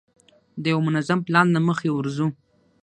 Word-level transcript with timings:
د 0.61 0.63
یوه 0.71 0.83
منظم 0.87 1.19
پلان 1.27 1.47
له 1.55 1.59
مخې 1.67 1.89
ورځو. 1.93 2.27